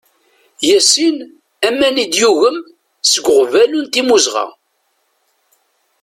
[0.67, 1.17] Yasin,
[1.67, 2.57] aman i d-yugem,
[3.11, 4.45] seg uɣbalu n timuzɣa.